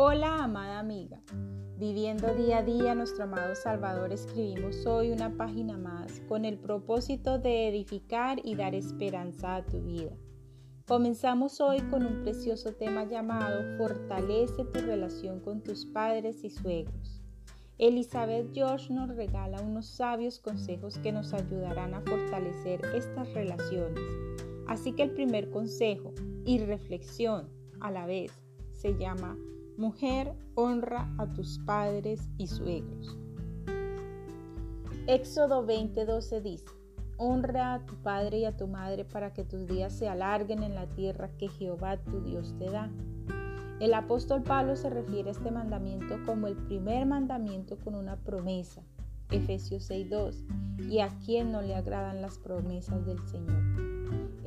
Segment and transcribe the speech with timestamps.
[0.00, 1.20] Hola, amada amiga.
[1.76, 7.40] Viviendo día a día nuestro amado Salvador, escribimos hoy una página más con el propósito
[7.40, 10.12] de edificar y dar esperanza a tu vida.
[10.86, 17.20] Comenzamos hoy con un precioso tema llamado Fortalece tu relación con tus padres y suegros.
[17.78, 24.04] Elizabeth George nos regala unos sabios consejos que nos ayudarán a fortalecer estas relaciones.
[24.68, 27.48] Así que el primer consejo y reflexión
[27.80, 28.30] a la vez
[28.74, 29.36] se llama
[29.78, 33.16] Mujer, honra a tus padres y suegros.
[35.06, 36.66] Éxodo 20:12 dice,
[37.16, 40.74] Honra a tu padre y a tu madre para que tus días se alarguen en
[40.74, 42.90] la tierra que Jehová tu Dios te da.
[43.78, 48.82] El apóstol Pablo se refiere a este mandamiento como el primer mandamiento con una promesa,
[49.30, 50.42] Efesios 6:2,
[50.90, 53.87] y a quien no le agradan las promesas del Señor.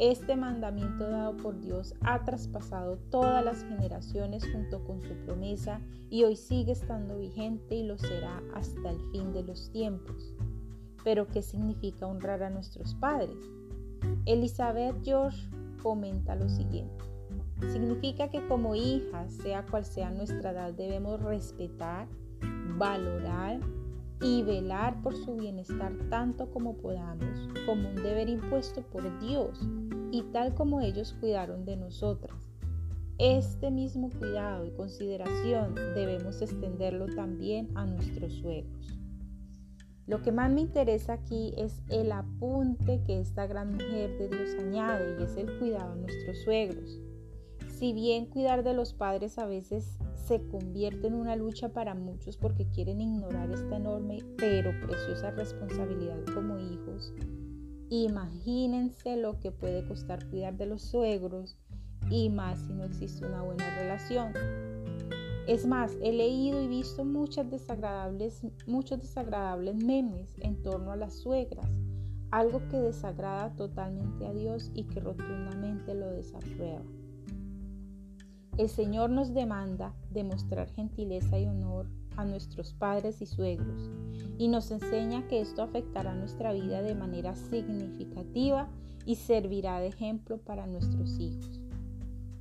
[0.00, 6.24] Este mandamiento dado por Dios ha traspasado todas las generaciones junto con su promesa y
[6.24, 10.34] hoy sigue estando vigente y lo será hasta el fin de los tiempos.
[11.04, 13.36] Pero ¿qué significa honrar a nuestros padres?
[14.24, 15.46] Elizabeth George
[15.82, 17.04] comenta lo siguiente.
[17.70, 22.08] Significa que como hijas, sea cual sea nuestra edad, debemos respetar,
[22.78, 23.60] valorar
[24.22, 29.60] y velar por su bienestar tanto como podamos, como un deber impuesto por Dios
[30.10, 32.50] y tal como ellos cuidaron de nosotras.
[33.18, 38.98] Este mismo cuidado y consideración debemos extenderlo también a nuestros suegros.
[40.06, 44.56] Lo que más me interesa aquí es el apunte que esta gran mujer de Dios
[44.58, 46.98] añade y es el cuidado a nuestros suegros.
[47.68, 49.98] Si bien cuidar de los padres a veces
[50.30, 56.24] se convierte en una lucha para muchos porque quieren ignorar esta enorme pero preciosa responsabilidad
[56.32, 57.12] como hijos,
[57.88, 61.58] imagínense lo que puede costar cuidar de los suegros
[62.10, 64.32] y más si no existe una buena relación.
[65.48, 71.14] Es más, he leído y visto muchas desagradables, muchos desagradables memes en torno a las
[71.14, 71.68] suegras,
[72.30, 76.84] algo que desagrada totalmente a Dios y que rotundamente lo desaprueba.
[78.58, 83.90] El Señor nos demanda demostrar gentileza y honor a nuestros padres y suegros
[84.38, 88.68] y nos enseña que esto afectará nuestra vida de manera significativa
[89.06, 91.60] y servirá de ejemplo para nuestros hijos.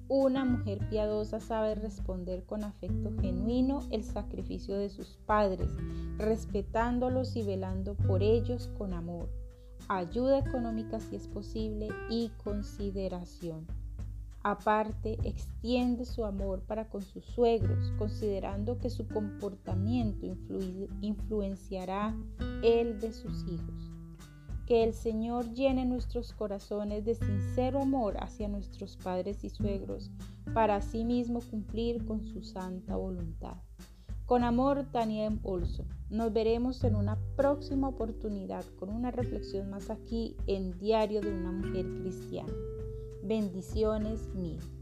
[0.08, 5.70] Una mujer piadosa sabe responder con afecto genuino el sacrificio de sus padres,
[6.18, 9.30] respetándolos y velando por ellos con amor,
[9.88, 13.68] ayuda económica si es posible y consideración.
[14.44, 20.26] Aparte, extiende su amor para con sus suegros, considerando que su comportamiento
[21.02, 22.16] influenciará
[22.64, 23.92] el de sus hijos.
[24.66, 30.10] Que el Señor llene nuestros corazones de sincero amor hacia nuestros padres y suegros,
[30.54, 33.58] para asimismo cumplir con su santa voluntad.
[34.26, 35.88] Con amor, Tania Olson.
[36.12, 41.52] Nos veremos en una próxima oportunidad con una reflexión más aquí en Diario de una
[41.52, 42.54] Mujer Cristiana.
[43.22, 44.79] Bendiciones mil.